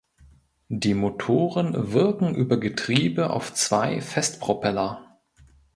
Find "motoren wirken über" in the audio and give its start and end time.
0.95-2.57